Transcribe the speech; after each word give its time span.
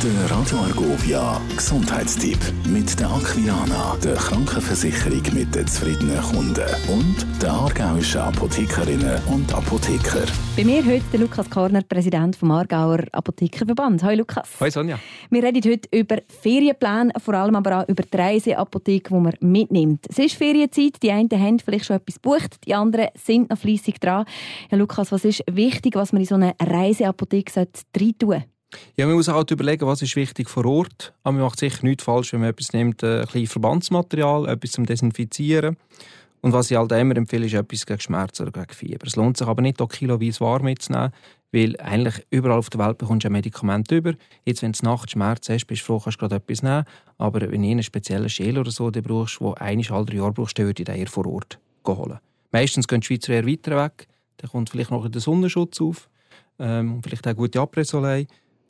Der 0.00 0.30
Radio 0.30 0.58
Argovia 0.58 1.40
Gesundheitstipp 1.56 2.38
mit 2.68 3.00
der 3.00 3.10
Aquilana, 3.10 3.96
der 3.96 4.14
Krankenversicherung 4.14 5.22
mit 5.34 5.52
den 5.52 5.66
zufriedenen 5.66 6.22
Kunden 6.22 6.68
und 6.88 7.26
der 7.42 7.50
aargauischen 7.50 8.20
Apothekerinnen 8.20 9.20
und 9.26 9.52
Apotheker. 9.52 10.24
Bei 10.56 10.62
mir 10.62 10.86
heute 10.86 11.02
der 11.12 11.18
Lukas 11.18 11.50
Korner, 11.50 11.82
Präsident 11.82 12.36
vom 12.36 12.52
Aargauer 12.52 13.06
Apothekerverband. 13.10 14.04
Hallo 14.04 14.18
Lukas. 14.18 14.48
Hallo 14.60 14.70
Sonja. 14.70 15.00
Wir 15.30 15.42
reden 15.42 15.68
heute 15.68 15.88
über 15.90 16.18
Ferienpläne, 16.28 17.10
vor 17.18 17.34
allem 17.34 17.56
aber 17.56 17.80
auch 17.80 17.88
über 17.88 18.04
die 18.04 18.16
Reiseapotheke, 18.16 19.12
die 19.12 19.20
man 19.20 19.34
mitnimmt. 19.40 20.06
Es 20.08 20.20
ist 20.20 20.36
Ferienzeit, 20.36 21.02
die 21.02 21.10
einen 21.10 21.28
haben 21.32 21.58
vielleicht 21.58 21.86
schon 21.86 21.96
etwas 21.96 22.22
gebucht, 22.22 22.56
die 22.68 22.74
anderen 22.76 23.08
sind 23.16 23.50
noch 23.50 23.58
fleissig 23.58 23.98
dran. 23.98 24.26
Ja, 24.70 24.78
Lukas, 24.78 25.10
was 25.10 25.24
ist 25.24 25.42
wichtig, 25.50 25.96
was 25.96 26.12
man 26.12 26.22
in 26.22 26.28
so 26.28 26.36
eine 26.36 26.54
Reiseapotheke 26.60 27.52
rein 27.56 27.66
tun 27.92 28.14
sollte? 28.20 28.57
Ja, 28.96 29.06
man 29.06 29.16
muss 29.16 29.28
halt 29.28 29.50
überlegen, 29.50 29.86
was 29.86 30.02
ist 30.02 30.16
wichtig 30.16 30.50
vor 30.50 30.66
Ort. 30.66 31.12
Aber 31.22 31.34
man 31.34 31.42
macht 31.42 31.58
sicher 31.58 31.84
nichts 31.84 32.04
falsch, 32.04 32.32
wenn 32.32 32.40
man 32.40 32.50
etwas 32.50 32.72
nimmt, 32.72 33.02
äh, 33.02 33.20
ein 33.20 33.26
bisschen 33.26 33.46
Verbandsmaterial, 33.46 34.48
etwas 34.48 34.72
zum 34.72 34.86
Desinfizieren. 34.86 35.76
Und 36.40 36.52
was 36.52 36.70
ich 36.70 36.76
halt 36.76 36.92
immer 36.92 37.16
empfehle, 37.16 37.46
ist 37.46 37.54
etwas 37.54 37.86
gegen 37.86 38.00
Schmerzen 38.00 38.42
oder 38.42 38.52
gegen 38.52 38.72
Fieber. 38.72 39.06
Es 39.06 39.16
lohnt 39.16 39.36
sich 39.36 39.46
aber 39.46 39.62
nicht, 39.62 39.80
auch 39.80 39.88
kiloweise 39.88 40.40
warm 40.40 40.64
mitzunehmen, 40.64 41.10
weil 41.50 41.76
eigentlich 41.80 42.24
überall 42.30 42.58
auf 42.58 42.70
der 42.70 42.86
Welt 42.86 42.98
bekommst 42.98 43.24
du 43.24 43.28
ein 43.28 43.32
Medikament 43.32 43.90
über. 43.90 44.14
Jetzt, 44.44 44.62
wenn 44.62 44.72
du 44.72 44.84
nachts 44.84 45.12
Schmerzen 45.12 45.54
hast, 45.54 45.66
bist 45.66 45.82
du 45.82 45.86
froh, 45.86 45.98
kannst 45.98 46.18
du 46.18 46.20
gerade 46.20 46.36
etwas 46.36 46.62
nehmen. 46.62 46.84
Aber 47.16 47.40
wenn 47.40 47.62
du 47.62 47.68
einen 47.68 47.82
speziellen 47.82 48.28
Schäl 48.28 48.58
oder 48.58 48.70
so 48.70 48.90
brauchst, 48.90 49.40
wo 49.40 49.54
einiges 49.54 49.90
alle 49.90 50.04
drei 50.04 50.16
Jahre 50.16 50.32
brauchst, 50.32 50.58
dann 50.58 50.66
würde 50.66 50.82
ich 50.82 50.86
den 50.86 50.96
eher 50.96 51.08
vor 51.08 51.26
Ort 51.26 51.58
holen. 51.86 52.18
Meistens 52.52 52.86
gehen 52.86 53.00
die 53.00 53.06
Schweizer 53.06 53.32
eher 53.32 53.46
weiter 53.46 53.82
weg. 53.82 54.06
Dann 54.36 54.50
kommt 54.50 54.70
vielleicht 54.70 54.90
noch 54.90 55.08
der 55.08 55.20
Sonnenschutz 55.20 55.80
auf. 55.80 56.08
Ähm, 56.58 57.00
vielleicht 57.02 57.26
auch 57.26 57.34
gute 57.34 57.60
Après-Soleil 57.60 58.26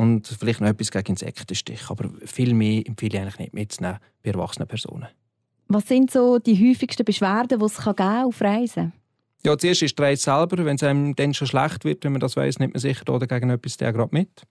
und 0.00 0.26
vielleicht 0.26 0.62
noch 0.62 0.68
etwas 0.68 0.90
gegen 0.90 1.08
Insektenstich. 1.08 1.90
Aber 1.90 2.08
viel 2.24 2.54
mehr 2.54 2.86
empfehle 2.86 3.18
ich 3.18 3.20
eigentlich 3.20 3.38
nicht 3.38 3.54
mitzunehmen 3.54 3.98
bei 4.22 4.30
erwachsenen 4.30 4.66
Personen. 4.66 5.08
Was 5.68 5.86
sind 5.86 6.10
so 6.10 6.38
die 6.38 6.56
häufigsten 6.56 7.04
Beschwerden, 7.04 7.58
die 7.58 7.64
es 7.64 7.76
kann 7.76 8.24
auf 8.24 8.40
Reisen 8.40 8.94
Ja, 9.44 9.58
zuerst 9.58 9.82
ist 9.82 9.98
die 9.98 10.02
Reise 10.02 10.22
selber. 10.22 10.64
Wenn 10.64 10.76
es 10.76 10.82
einem 10.82 11.14
dann 11.14 11.34
schon 11.34 11.46
schlecht 11.46 11.84
wird, 11.84 12.02
wenn 12.02 12.12
man 12.12 12.20
das 12.20 12.34
weiß, 12.34 12.60
nimmt 12.60 12.72
man 12.74 12.80
sicher 12.80 13.12
oder 13.12 13.26
gegen 13.26 13.50
etwas 13.50 13.76
gerade 13.76 14.08
mit. 14.10 14.46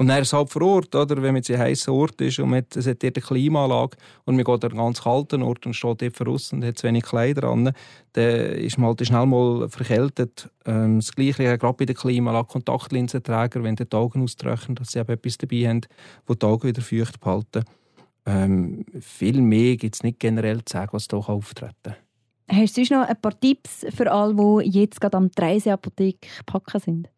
Und 0.00 0.08
dann 0.08 0.22
ist 0.22 0.28
es 0.28 0.32
halt 0.32 0.48
vor 0.48 0.62
Ort, 0.62 0.94
oder? 0.94 1.16
wenn 1.16 1.24
man 1.24 1.36
jetzt 1.36 1.50
in 1.50 1.56
einem 1.56 1.66
heißen 1.66 1.92
Ort 1.92 2.18
ist 2.22 2.38
und 2.38 2.48
man 2.48 2.60
hat, 2.60 2.74
dort 2.74 3.04
eine 3.04 3.12
Klimaanlage 3.12 3.98
und 4.24 4.34
man 4.34 4.46
geht 4.46 4.64
an 4.64 4.70
einen 4.70 4.78
ganz 4.78 5.02
kalten 5.02 5.42
Ort 5.42 5.66
und 5.66 5.74
steht 5.74 6.00
dort 6.00 6.18
draussen 6.18 6.60
und 6.60 6.64
hat 6.64 6.78
zu 6.78 6.86
wenig 6.86 7.02
Kleider 7.02 7.44
an, 7.50 7.72
dann 8.14 8.34
ist 8.52 8.78
man 8.78 8.86
halt 8.88 9.06
schnell 9.06 9.26
mal 9.26 9.68
verkältet. 9.68 10.48
Ähm, 10.64 11.00
das 11.00 11.12
Gleiche 11.14 11.58
gerade 11.58 11.74
bei 11.74 11.84
der 11.84 11.94
Klimaanlage, 11.94 12.48
Kontaktlinsenträger, 12.48 13.62
wenn 13.62 13.76
die 13.76 13.92
Augen 13.92 14.22
austrocknen, 14.22 14.76
dass 14.76 14.92
sie 14.92 15.00
eben 15.00 15.12
etwas 15.12 15.36
dabei 15.36 15.68
haben, 15.68 15.82
wo 16.26 16.32
die 16.32 16.46
Augen 16.46 16.68
wieder 16.68 16.80
feucht 16.80 17.20
behalten. 17.20 17.64
Ähm, 18.24 18.86
viel 19.00 19.42
mehr 19.42 19.76
gibt 19.76 19.96
es 19.96 20.02
nicht 20.02 20.18
generell 20.18 20.64
zu 20.64 20.78
sagen, 20.78 20.94
was 20.94 21.08
hier 21.10 21.28
auftreten 21.28 21.74
kann. 21.82 21.96
Hast 22.48 22.74
du 22.74 22.80
sonst 22.86 22.90
noch 22.92 23.06
ein 23.06 23.20
paar 23.20 23.38
Tipps 23.38 23.84
für 23.94 24.10
alle, 24.10 24.34
die 24.34 24.70
jetzt 24.70 24.98
gerade 24.98 25.18
am 25.18 25.30
Reiseapotheke 25.38 26.26
packen 26.46 26.80
sind? 26.80 27.08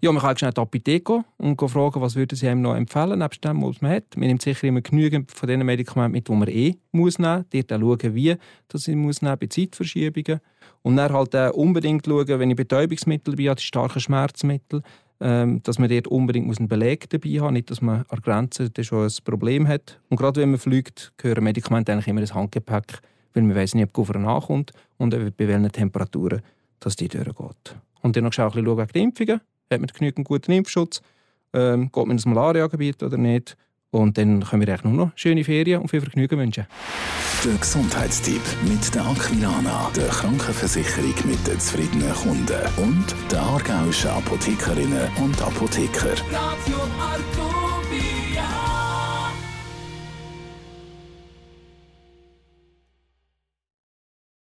Ja, 0.00 0.12
man 0.12 0.22
kann 0.22 0.36
schnell 0.36 0.52
die 0.52 0.60
Apotheke 0.60 1.24
und 1.38 1.60
fragen, 1.60 2.00
was 2.00 2.14
würden 2.14 2.36
sie 2.36 2.48
einem 2.48 2.62
noch 2.62 2.74
empfehlen, 2.74 3.18
nebst 3.18 3.44
dem, 3.44 3.62
was 3.62 3.80
man 3.80 3.92
hat. 3.92 4.16
Man 4.16 4.28
nimmt 4.28 4.42
sicher 4.42 4.68
immer 4.68 4.80
genügend 4.80 5.32
von 5.32 5.48
den 5.48 5.64
Medikamenten 5.64 6.12
mit, 6.12 6.28
die 6.28 6.32
man 6.32 6.48
eh 6.48 6.76
muss 6.92 7.18
nehmen 7.18 7.44
muss. 7.52 7.66
Dort 7.66 7.80
schauen, 7.80 8.14
wie 8.14 8.36
das 8.68 8.88
ich 8.88 8.96
muss 8.96 9.22
nehmen 9.22 9.38
bei 9.38 9.46
Zeitverschiebungen. 9.46 10.40
Und 10.82 10.96
dann 10.96 11.12
halt 11.12 11.34
auch 11.34 11.52
unbedingt 11.54 12.06
schauen, 12.06 12.28
wenn 12.28 12.50
ich 12.50 12.56
Betäubungsmittel 12.56 13.34
dabei 13.34 13.48
habe, 13.48 13.56
die 13.56 13.64
starken 13.64 14.00
Schmerzmittel, 14.00 14.82
ähm, 15.20 15.62
dass 15.64 15.78
man 15.78 15.88
dort 15.88 16.06
unbedingt 16.06 16.56
einen 16.58 16.68
Beleg 16.68 17.10
dabei 17.10 17.40
haben. 17.40 17.54
Nicht, 17.54 17.70
dass 17.70 17.80
man 17.80 18.00
an 18.00 18.04
der 18.12 18.20
Grenze 18.20 18.70
schon 18.82 19.04
ein 19.04 19.12
Problem 19.24 19.66
hat. 19.66 20.00
Und 20.08 20.16
gerade 20.16 20.40
wenn 20.40 20.50
man 20.50 20.60
fliegt, 20.60 21.12
gehören 21.16 21.44
Medikamente 21.44 21.92
eigentlich 21.92 22.08
immer 22.08 22.20
ins 22.20 22.34
Handgepäck, 22.34 23.00
weil 23.34 23.42
man 23.42 23.56
weiß 23.56 23.74
nicht, 23.74 23.84
ob 23.84 23.92
Koffer 23.92 24.18
nachkommt 24.18 24.72
und 24.96 25.10
bei 25.10 25.48
welchen 25.48 25.72
Temperaturen 25.72 26.42
dass 26.80 26.94
die 26.94 27.08
durchgeht. 27.08 27.76
Und 28.02 28.16
dann 28.16 28.24
noch 28.24 28.32
schauen 28.32 28.64
wegen 28.64 28.86
den 28.86 29.02
Impfungen 29.02 29.40
hat 29.70 29.80
man 29.80 29.86
genügend 29.86 30.26
guten 30.26 30.52
Impfschutz, 30.52 31.02
ähm, 31.52 31.90
geht 31.92 32.06
man 32.06 32.12
ins 32.12 32.26
Malariagebiet 32.26 33.02
oder 33.02 33.16
nicht. 33.16 33.56
Und 33.90 34.18
dann 34.18 34.44
können 34.44 34.66
wir 34.66 34.78
nur 34.84 34.92
noch 34.92 35.12
schöne 35.14 35.44
Ferien 35.44 35.80
und 35.80 35.88
viel 35.88 36.00
Vergnügen 36.00 36.38
wünschen. 36.38 36.66
Der 37.44 37.54
Gesundheitstipp 37.54 38.42
mit 38.64 38.94
der 38.94 39.06
Aquilana, 39.06 39.90
der 39.96 40.08
Krankenversicherung 40.08 41.14
mit 41.24 41.46
den 41.46 41.58
zufriedenen 41.58 42.12
Kunden 42.12 42.60
und 42.76 43.06
der 43.30 43.40
aargauischen 43.40 44.10
Apothekerinnen 44.10 45.08
und 45.22 45.40
Apotheker. 45.40 46.12
Radio 46.32 46.78
Argovia. 47.00 48.87